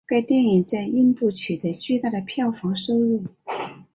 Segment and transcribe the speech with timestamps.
[0.07, 3.23] 该电影在印度取得巨大的票房收入。